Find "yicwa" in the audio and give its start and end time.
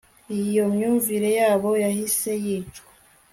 2.43-2.89